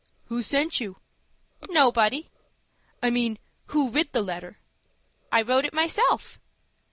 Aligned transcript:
"Who 0.29 0.41
sent 0.41 0.79
you?" 0.79 0.97
"Nobody." 1.69 2.25
"I 3.03 3.11
mean, 3.11 3.37
who 3.67 3.87
writ 3.89 4.13
the 4.13 4.23
letter?" 4.23 4.57
"I 5.31 5.43
wrote 5.43 5.63
it 5.63 5.75
myself." 5.75 6.39